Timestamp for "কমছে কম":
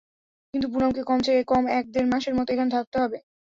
1.05-1.63